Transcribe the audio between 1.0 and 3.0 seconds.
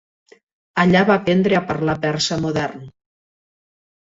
va aprendre a parlar persa modern.